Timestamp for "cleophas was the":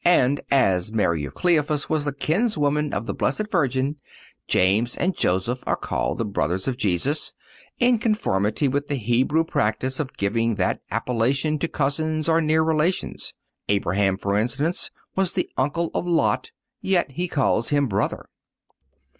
1.35-2.11